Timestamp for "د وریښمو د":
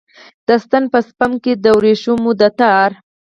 1.63-2.41